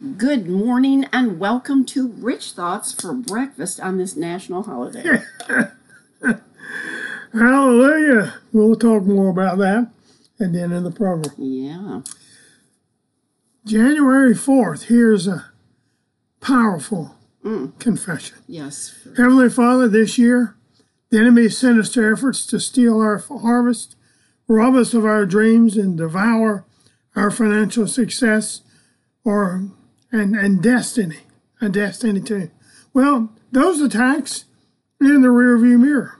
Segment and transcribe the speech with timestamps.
[0.00, 5.20] Good morning and welcome to Rich Thoughts for breakfast on this national holiday.
[7.34, 8.32] Hallelujah.
[8.50, 9.90] We'll talk more about that
[10.40, 11.34] at the end of the program.
[11.36, 12.00] Yeah.
[13.66, 15.50] January 4th, here's a
[16.40, 17.14] powerful
[17.44, 17.78] mm.
[17.78, 18.38] confession.
[18.46, 19.06] Yes.
[19.18, 20.56] Heavenly Father, this year,
[21.10, 23.96] the enemy's sinister efforts to steal our harvest,
[24.48, 26.64] rob us of our dreams, and devour
[27.14, 28.62] our financial success
[29.24, 29.68] or
[30.12, 31.20] and, and destiny,
[31.60, 32.50] a destiny too.
[32.92, 34.44] Well, those attacks
[35.00, 36.18] in the rearview mirror.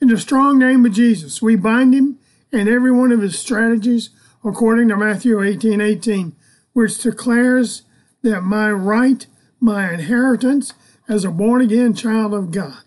[0.00, 2.18] In the strong name of Jesus, we bind him
[2.52, 4.10] and every one of his strategies
[4.44, 6.34] according to Matthew 18 18,
[6.72, 7.82] which declares
[8.22, 9.26] that my right,
[9.60, 10.72] my inheritance
[11.08, 12.78] as a born again child of God.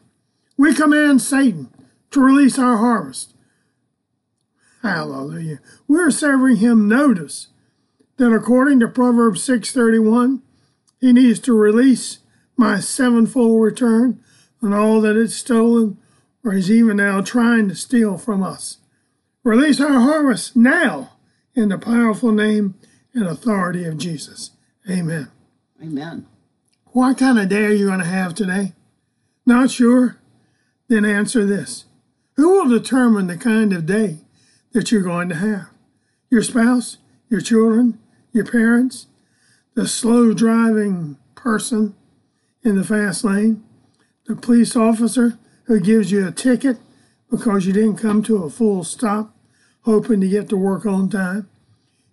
[0.57, 1.69] We command Satan
[2.11, 3.33] to release our harvest.
[4.81, 5.59] Hallelujah.
[5.87, 7.47] We're serving him notice
[8.17, 10.41] that according to Proverbs 6:31,
[10.99, 12.19] he needs to release
[12.55, 14.19] my sevenfold return
[14.61, 15.97] on all that is stolen
[16.43, 18.77] or is even now trying to steal from us.
[19.43, 21.13] Release our harvest now
[21.55, 22.75] in the powerful name
[23.13, 24.51] and authority of Jesus.
[24.89, 25.29] Amen.
[25.81, 26.25] Amen.
[26.87, 28.73] What kind of day are you going to have today?
[29.45, 30.17] Not sure?
[30.87, 31.85] Then answer this.
[32.35, 34.19] Who will determine the kind of day
[34.71, 35.69] that you're going to have?
[36.29, 36.97] Your spouse?
[37.29, 37.99] Your children?
[38.33, 39.05] Your parents?
[39.75, 41.95] The slow driving person
[42.63, 43.63] in the fast lane?
[44.25, 46.77] The police officer who gives you a ticket
[47.29, 49.35] because you didn't come to a full stop,
[49.81, 51.47] hoping to get to work on time?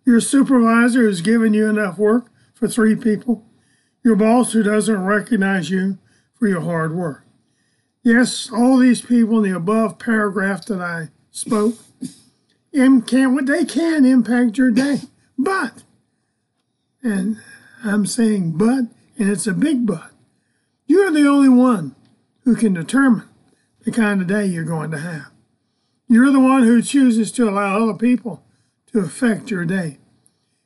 [0.05, 3.45] Your supervisor who's given you enough work for three people?
[4.05, 5.99] Your boss who doesn't recognize you
[6.39, 7.25] for your hard work?
[8.03, 11.77] Yes, all these people in the above paragraph that I spoke
[12.73, 15.01] can they can impact your day.
[15.39, 15.83] But,
[17.03, 17.39] and
[17.85, 18.87] I'm saying but,
[19.19, 20.11] and it's a big but,
[20.87, 21.95] you're the only one
[22.45, 23.29] who can determine
[23.85, 25.31] the kind of day you're going to have.
[26.09, 28.43] You're the one who chooses to allow other people
[28.93, 29.99] to affect your day.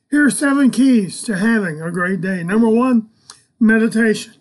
[0.09, 2.43] Here are seven keys to having a great day.
[2.43, 3.09] Number one,
[3.59, 4.33] meditation.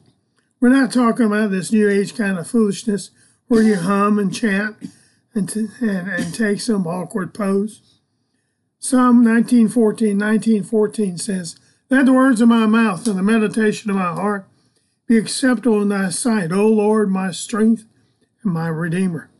[0.60, 3.10] We're not talking about this new age kind of foolishness
[3.48, 4.76] where you hum and chant
[5.34, 8.00] and, t- and, and take some awkward pose.
[8.78, 11.56] Psalm 1914, 1914 says,
[11.94, 14.48] Let the words of my mouth and the meditation of my heart
[15.06, 17.84] be acceptable in thy sight, O Lord, my strength
[18.42, 19.30] and my redeemer.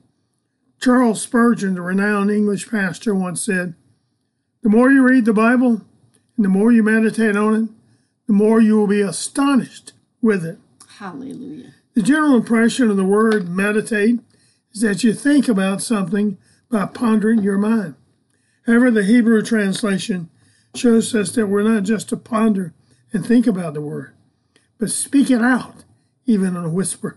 [0.80, 3.74] Charles Spurgeon, the renowned English pastor, once said,
[4.62, 5.82] The more you read the Bible
[6.36, 7.70] and the more you meditate on it,
[8.28, 9.92] the more you will be astonished
[10.22, 10.58] with it.
[10.98, 11.74] Hallelujah.
[11.94, 14.20] The general impression of the word meditate
[14.72, 16.38] is that you think about something
[16.70, 17.96] by pondering your mind.
[18.64, 20.30] However, the Hebrew translation
[20.76, 22.72] shows us that we're not just to ponder
[23.12, 24.12] and think about the word,
[24.78, 25.84] but speak it out,
[26.26, 27.16] even in a whisper.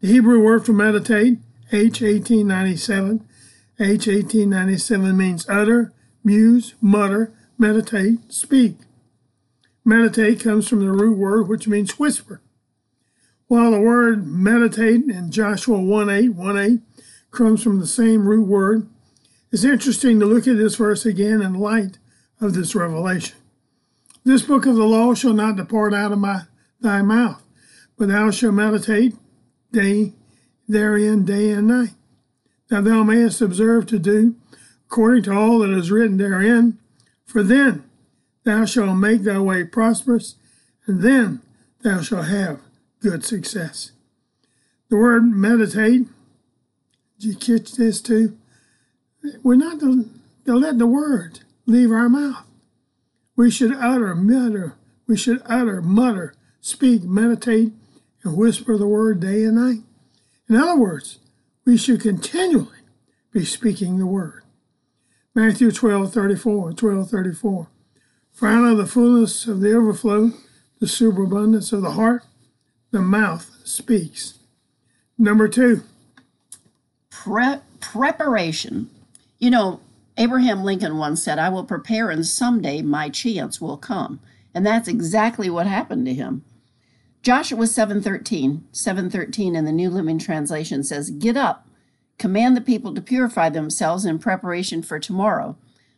[0.00, 1.38] The Hebrew word for meditate,
[1.72, 3.26] H 1897,
[3.78, 5.92] H 1897 means utter,
[6.24, 8.76] muse, mutter, meditate, speak.
[9.84, 12.40] Meditate comes from the root word which means whisper.
[13.48, 16.80] While the word meditate in Joshua 1 8, 1 8
[17.30, 18.88] comes from the same root word,
[19.52, 21.98] it's interesting to look at this verse again in light
[22.40, 23.36] of this revelation.
[24.24, 26.42] This book of the law shall not depart out of my
[26.80, 27.42] thy mouth,
[27.96, 29.14] but thou shalt meditate
[29.72, 30.12] day
[30.68, 31.94] therein day and night,
[32.68, 34.34] that thou mayest observe to do
[34.86, 36.78] according to all that is written therein.
[37.24, 37.84] For then
[38.44, 40.36] thou shalt make thy way prosperous,
[40.86, 41.42] and then
[41.82, 42.60] thou shalt have
[43.00, 43.92] good success.
[44.88, 46.06] The word meditate,
[47.18, 48.36] did you catch this too?
[49.42, 50.08] We're not to,
[50.46, 52.44] to let the word leave our mouth.
[53.36, 57.72] We should utter, mutter, we should utter, mutter, speak, meditate,
[58.22, 59.82] and whisper the word day and night.
[60.48, 61.18] In other words,
[61.64, 62.78] we should continually
[63.32, 64.42] be speaking the word.
[65.34, 67.68] Matthew 12, 34, 12, 34.
[68.32, 70.32] For out of the fullness of the overflow,
[70.80, 72.22] the superabundance of the heart,
[72.90, 74.38] the mouth speaks.
[75.18, 75.82] Number two.
[77.10, 78.90] Pre- preparation.
[79.38, 79.80] You know,
[80.18, 84.20] Abraham Lincoln once said, I will prepare and someday my chance will come.
[84.54, 86.42] And that's exactly what happened to him.
[87.22, 91.68] Joshua 7:13, 7:13 in the New Living Translation says, "Get up,
[92.18, 95.56] command the people to purify themselves in preparation for tomorrow,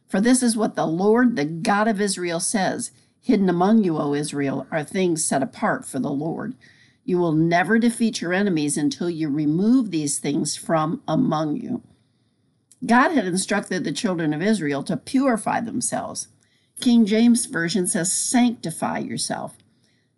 [0.09, 4.15] for this is what the Lord, the God of Israel says, hidden among you, O
[4.15, 6.57] Israel, are things set apart for the Lord.
[7.05, 11.83] You will never defeat your enemies until you remove these things from among you."
[12.85, 16.29] God had instructed the children of Israel to purify themselves.
[16.81, 19.57] King James Version says sanctify yourself.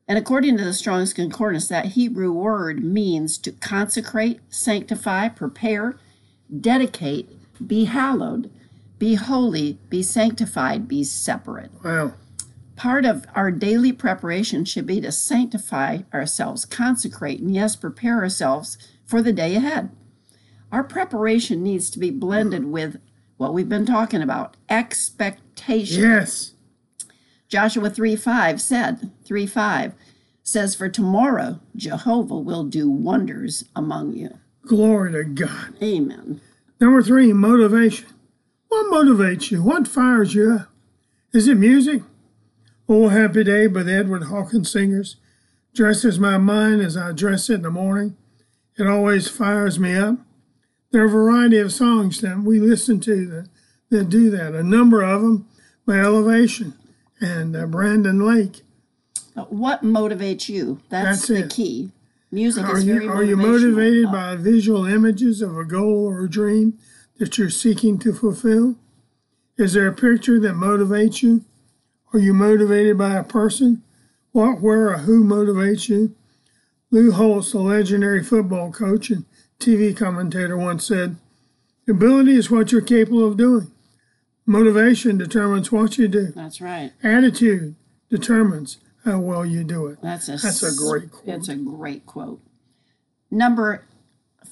[0.06, 5.96] And according to the Strong's Concordance, that Hebrew word means to consecrate, sanctify, prepare,
[6.60, 7.28] dedicate,
[7.66, 8.50] be hallowed,
[8.98, 11.70] be holy, be sanctified, be separate.
[11.82, 12.14] Wow.
[12.76, 18.76] Part of our daily preparation should be to sanctify ourselves, consecrate, and yes, prepare ourselves
[19.04, 19.90] for the day ahead.
[20.72, 23.00] Our preparation needs to be blended with
[23.36, 26.02] what we've been talking about expectation.
[26.02, 26.52] Yes.
[27.48, 29.94] Joshua 3 5 said, 3 5
[30.42, 34.38] says, For tomorrow Jehovah will do wonders among you.
[34.66, 35.74] Glory to God.
[35.82, 36.40] Amen.
[36.80, 38.08] Number three, motivation.
[38.68, 39.62] What motivates you?
[39.62, 40.68] What fires you up?
[41.32, 42.02] Is it music?
[42.88, 45.16] Oh, Happy Day by the Edward Hawkins Singers
[45.74, 48.16] dresses my mind as I dress it in the morning.
[48.78, 50.18] It always fires me up.
[50.90, 53.48] There are a variety of songs that we listen to that,
[53.90, 54.54] that do that.
[54.54, 55.46] A number of them
[55.86, 56.74] by Elevation
[57.20, 58.62] and uh, Brandon Lake.
[59.34, 60.80] What motivates you?
[60.88, 61.50] That's, That's the it.
[61.50, 61.92] key.
[62.32, 66.06] Music Are is very you, are you motivated Uh, by visual images of a goal
[66.06, 66.78] or a dream
[67.18, 68.76] that you're seeking to fulfill?
[69.56, 71.44] Is there a picture that motivates you?
[72.12, 73.82] Are you motivated by a person?
[74.32, 76.14] What, where, or who motivates you?
[76.90, 79.24] Lou Holtz, the legendary football coach and
[79.60, 81.16] TV commentator, once said,
[81.88, 83.70] Ability is what you're capable of doing.
[84.46, 86.32] Motivation determines what you do.
[86.34, 86.92] That's right.
[87.02, 87.74] Attitude
[88.08, 89.98] determines how well you do it.
[90.02, 91.36] That's a That's a great quote.
[91.36, 92.40] It's a great quote.
[93.30, 93.86] Number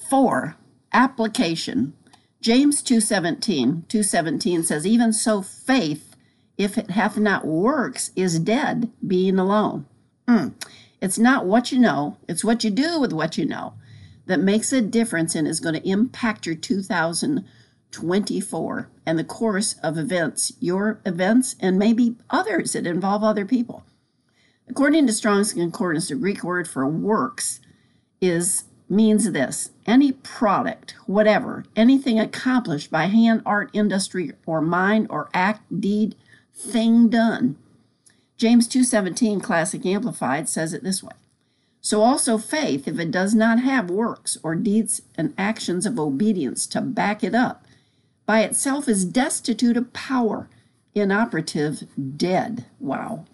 [0.08, 0.56] four,
[0.92, 1.94] application.
[2.40, 3.84] James 2:17.
[3.88, 6.16] 2:17 says, "Even so faith,
[6.56, 9.86] if it hath not works, is dead, being alone."
[10.28, 10.54] Mm.
[11.00, 13.74] It's not what you know, it's what you do with what you know
[14.28, 19.98] that makes a difference and is going to impact your 2024 and the course of
[19.98, 23.82] events, your events, and maybe others that involve other people.
[24.68, 27.60] According to Strong's Concordance, the Greek word for works
[28.20, 35.30] is means this any product, whatever, anything accomplished by hand, art, industry, or mind, or
[35.32, 36.14] act, deed,
[36.54, 37.56] thing done.
[38.36, 41.12] James 2:17 Classic Amplified says it this way.
[41.80, 46.66] So also faith, if it does not have works or deeds and actions of obedience
[46.68, 47.64] to back it up,
[48.26, 50.48] by itself is destitute of power,
[50.94, 51.84] inoperative,
[52.16, 52.66] dead.
[52.78, 53.24] Wow.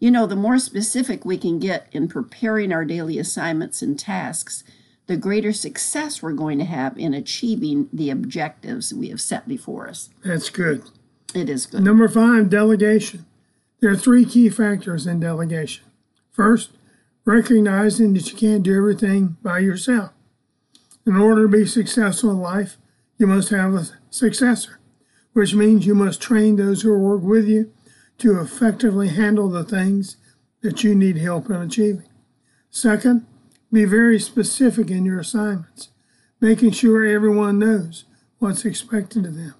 [0.00, 4.64] You know, the more specific we can get in preparing our daily assignments and tasks,
[5.06, 9.88] the greater success we're going to have in achieving the objectives we have set before
[9.88, 10.10] us.
[10.24, 10.82] That's good.
[11.34, 11.82] It is good.
[11.82, 13.26] Number five, delegation.
[13.80, 15.84] There are three key factors in delegation.
[16.30, 16.70] First,
[17.24, 20.10] recognizing that you can't do everything by yourself.
[21.06, 22.76] In order to be successful in life,
[23.18, 24.80] you must have a successor,
[25.32, 27.72] which means you must train those who work with you
[28.18, 30.16] to effectively handle the things
[30.62, 32.08] that you need help in achieving.
[32.70, 33.26] Second,
[33.72, 35.88] be very specific in your assignments,
[36.40, 38.04] making sure everyone knows
[38.38, 39.54] what's expected of them.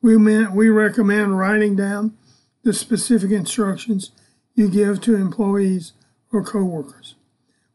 [0.00, 2.16] We, man, we recommend writing down
[2.62, 4.12] the specific instructions
[4.54, 5.92] you give to employees
[6.32, 7.14] or coworkers.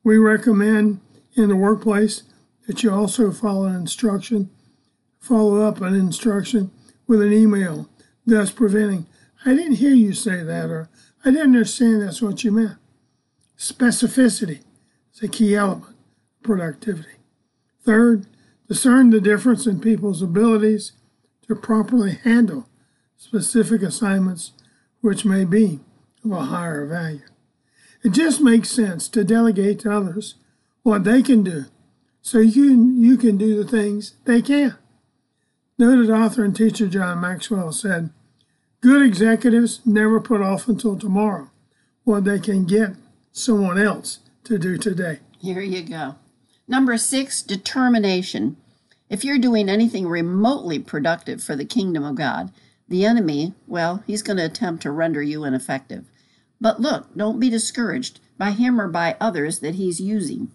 [0.04, 1.00] We recommend
[1.36, 2.24] in the workplace
[2.68, 4.50] that you also follow an instruction,
[5.20, 6.72] follow up an instruction
[7.08, 7.90] with an email,
[8.26, 9.08] thus preventing,
[9.46, 10.90] I didn't hear you say that, or
[11.26, 12.78] I didn't understand that's what you meant.
[13.58, 14.62] Specificity
[15.14, 17.18] is a key element of productivity.
[17.84, 18.28] Third,
[18.68, 20.94] discern the difference in people's abilities
[21.48, 22.70] to properly handle
[23.18, 24.52] specific assignments
[25.02, 25.80] which may be
[26.24, 27.22] of a higher value.
[28.04, 30.36] It just makes sense to delegate to others
[30.84, 31.66] what they can do
[32.22, 34.76] so you, you can do the things they can.
[35.78, 38.12] Noted author and teacher John Maxwell said,
[38.82, 41.50] Good executives never put off until tomorrow
[42.04, 42.92] what they can get
[43.32, 45.20] someone else to do today.
[45.40, 46.16] Here you go.
[46.68, 48.58] Number six, determination.
[49.10, 52.52] If you're doing anything remotely productive for the kingdom of God,
[52.88, 56.06] the enemy, well, he's going to attempt to render you ineffective.
[56.62, 60.52] But look, don't be discouraged by him or by others that he's using.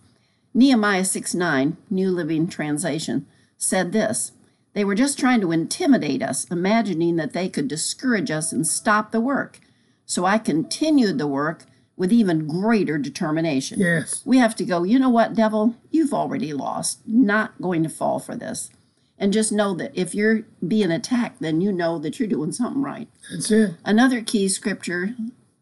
[0.54, 3.26] Nehemiah 6 9, New Living Translation,
[3.58, 4.32] said this
[4.72, 9.10] They were just trying to intimidate us, imagining that they could discourage us and stop
[9.10, 9.58] the work.
[10.06, 11.64] So I continued the work
[11.96, 13.80] with even greater determination.
[13.80, 14.22] Yes.
[14.24, 15.74] We have to go, you know what, devil?
[15.90, 17.00] You've already lost.
[17.06, 18.70] Not going to fall for this.
[19.18, 22.82] And just know that if you're being attacked, then you know that you're doing something
[22.82, 23.08] right.
[23.30, 23.74] That's it.
[23.84, 25.14] Another key scripture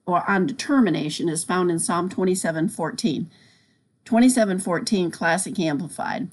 [0.06, 3.30] or on determination is found in Psalm 27 14.
[4.04, 6.28] 27 14, Classic Amplified.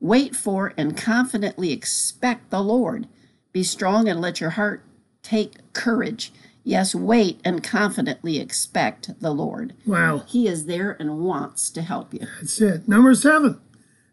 [0.00, 3.08] Wait for and confidently expect the Lord.
[3.52, 4.84] Be strong and let your heart
[5.22, 6.32] take courage.
[6.62, 9.74] Yes, wait and confidently expect the Lord.
[9.86, 10.24] Wow.
[10.26, 12.26] He is there and wants to help you.
[12.40, 12.88] That's it.
[12.88, 13.60] Number seven,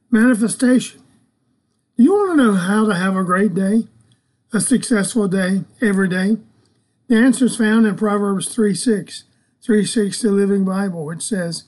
[0.09, 1.01] manifestation.
[1.97, 3.87] You want to know how to have a great day,
[4.53, 6.37] a successful day, every day?
[7.11, 9.25] The answer is found in Proverbs 3 6,
[9.61, 11.65] 3 6, the Living Bible, which says,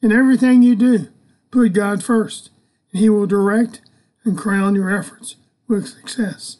[0.00, 1.08] In everything you do,
[1.50, 2.48] put God first,
[2.90, 3.82] and He will direct
[4.24, 6.56] and crown your efforts with success.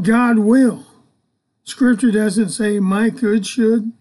[0.00, 0.86] God will.
[1.62, 3.92] Scripture doesn't say might, could, should.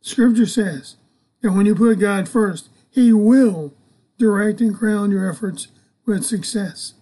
[0.00, 0.96] Scripture says
[1.42, 3.74] that when you put God first, He will
[4.18, 5.68] direct and crown your efforts
[6.04, 6.94] with success.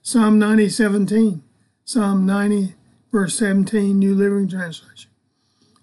[0.00, 1.42] Psalm 90, 17.
[1.84, 2.76] Psalm 90,
[3.12, 5.10] verse 17, New Living Translation.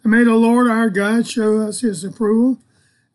[0.03, 2.57] And may the Lord our God show us His approval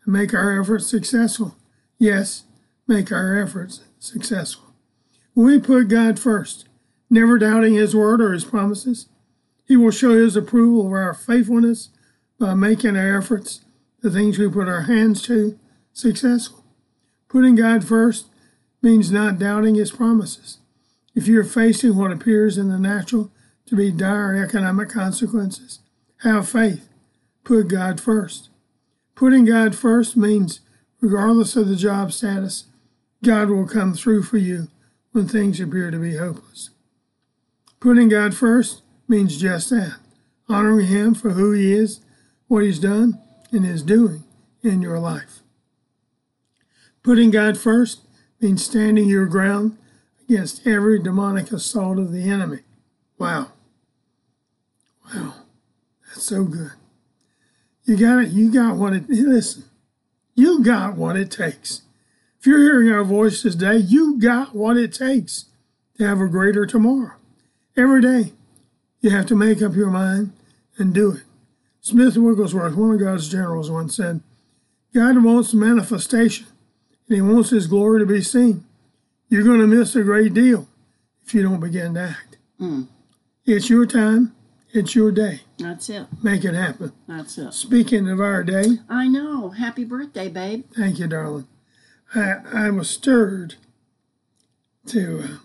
[0.05, 1.57] and make our efforts successful.
[1.99, 2.45] Yes,
[2.87, 4.67] make our efforts successful.
[5.35, 6.69] We put God first,
[7.11, 9.09] never doubting His word or His promises,
[9.67, 11.91] He will show His approval of our faithfulness
[12.39, 13.63] by making our efforts,
[14.01, 15.59] the things we put our hands to,
[15.93, 16.65] successful.
[17.29, 18.29] Putting God first
[18.81, 20.59] means not doubting His promises.
[21.17, 23.33] If you're facing what appears in the natural
[23.67, 25.81] to be dire economic consequences,
[26.23, 26.89] have faith.
[27.45, 28.49] Put God first.
[29.15, 30.61] Putting God first means,
[31.01, 32.65] regardless of the job status,
[33.23, 34.69] God will come through for you
[35.13, 36.71] when things appear to be hopeless.
[37.81, 39.99] Putting God first means just that
[40.49, 42.01] honoring Him for who He is,
[42.49, 43.21] what He's done,
[43.53, 44.25] and is doing
[44.63, 45.41] in your life.
[47.03, 48.01] Putting God first
[48.41, 49.79] means standing your ground
[50.23, 52.61] against every demonic assault of the enemy.
[53.19, 53.53] Wow.
[55.13, 55.35] Wow.
[56.07, 56.73] That's so good.
[57.85, 58.31] You got it.
[58.31, 59.09] You got what it.
[59.09, 59.65] Listen,
[60.35, 61.83] you got what it takes.
[62.39, 65.47] If you're hearing our voices today, you got what it takes
[65.99, 67.15] to have a greater tomorrow.
[67.77, 68.33] Every day,
[69.01, 70.33] you have to make up your mind
[70.79, 71.23] and do it.
[71.81, 74.23] Smith Wigglesworth, one of God's generals, once said,
[74.95, 76.47] God wants manifestation,
[77.09, 78.65] and He wants His glory to be seen.
[79.29, 80.69] You're going to miss a great deal
[81.25, 82.39] if you don't begin to act.
[82.61, 82.89] Mm.
[83.45, 84.35] It's your time.
[84.75, 85.43] It's your day.
[85.59, 86.09] That's it.
[86.21, 86.93] Make it happen.
[87.07, 87.55] That's it.
[87.55, 89.51] Speaking of our day, I know.
[89.51, 90.65] Happy birthday, babe.
[90.77, 91.47] thank you, darling.
[92.13, 93.55] I, I was stirred
[94.87, 95.21] to.
[95.21, 95.37] Uh,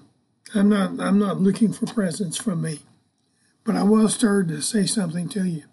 [0.56, 1.00] I'm not.
[1.00, 2.80] I'm not looking for presents from me,
[3.64, 5.64] but I was stirred to say something to you.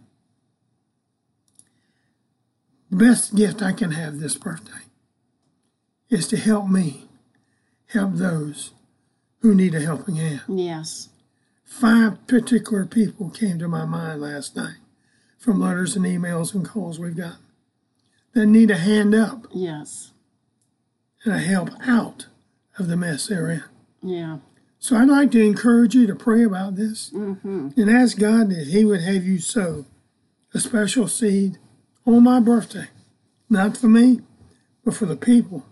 [2.90, 4.84] The best gift I can have this birthday
[6.10, 7.08] is to help me
[7.86, 8.72] help those
[9.38, 10.42] who need a helping hand.
[10.46, 11.08] Yes.
[11.66, 14.76] Five particular people came to my mind last night
[15.38, 17.38] from letters and emails and calls we've gotten
[18.34, 20.12] that need a hand up Yes.
[21.24, 22.26] and a help out
[22.78, 23.64] of the mess they're in.
[24.02, 24.38] Yeah.
[24.78, 27.70] So I'd like to encourage you to pray about this Mm-hmm.
[27.80, 29.86] and ask God that He would have you sow
[30.54, 31.58] a special seed
[32.06, 32.88] on my birthday,
[33.50, 34.20] not for me,
[34.84, 35.66] but for the people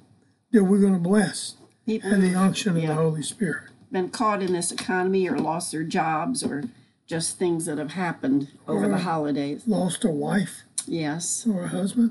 [0.51, 1.55] that we're going to bless
[1.87, 3.71] People and the unction of the Holy Spirit.
[3.95, 6.65] Been caught in this economy or lost their jobs or
[7.07, 9.63] just things that have happened over the holidays.
[9.69, 11.47] Lost a wife Yes.
[11.47, 12.11] or a husband.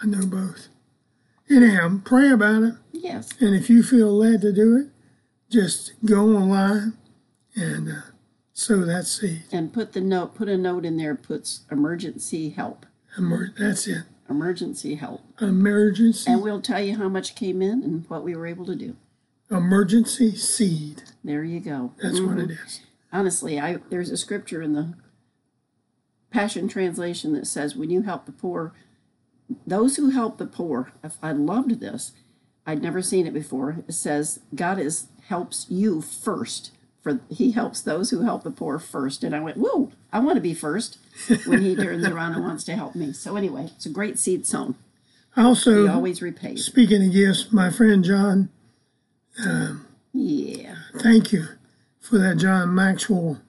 [0.00, 0.68] I know both.
[1.50, 2.74] Anyhow, pray about it.
[2.92, 3.30] Yes.
[3.40, 4.86] And if you feel led to do it,
[5.50, 6.92] just go online
[7.56, 8.00] and uh,
[8.52, 9.42] sow that seed.
[9.50, 12.86] And put the note, put a note in there, puts emergency help.
[13.18, 14.04] Emer- that's it.
[14.28, 15.22] Emergency help.
[15.40, 18.76] Emergency, And we'll tell you how much came in and what we were able to
[18.76, 18.94] do.
[19.50, 21.02] Emergency seed.
[21.24, 21.92] There you go.
[22.02, 22.44] That's what Mhm.
[22.44, 22.80] it is.
[23.12, 24.94] Honestly, I there's a scripture in the
[26.30, 28.72] Passion Translation that says, "When you help the poor,
[29.66, 32.12] those who help the poor." If I loved this,
[32.66, 33.82] I'd never seen it before.
[33.88, 36.70] It says God is helps you first.
[37.02, 39.24] For He helps those who help the poor first.
[39.24, 39.90] And I went, "Whoa!
[40.12, 40.98] I want to be first
[41.46, 44.46] when He turns around and wants to help me." So anyway, it's a great seed
[44.46, 44.76] sown.
[45.34, 46.64] He Also, always repays.
[46.64, 48.50] speaking of gifts, my friend John.
[51.02, 51.46] Thank you
[51.98, 53.40] for that John Maxwell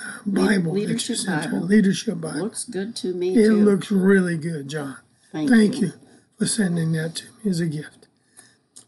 [0.00, 1.18] uh, Bible Leadership.
[1.26, 1.60] Bible.
[1.60, 2.40] Leadership Bible.
[2.40, 3.64] Looks good to me It too.
[3.64, 4.96] looks really good, John.
[5.32, 5.92] Thank, Thank you
[6.38, 8.08] for sending that to me as a gift.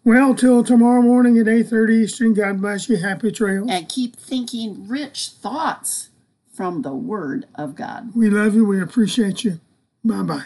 [0.05, 2.97] Well, till tomorrow morning at 8.30 Eastern, God bless you.
[2.97, 3.69] Happy trails.
[3.71, 6.11] and keep thinking rich thoughts
[6.53, 8.13] from the Word of God.
[8.15, 8.65] We love you.
[8.65, 9.61] We appreciate you.
[10.05, 10.45] Bye-bye.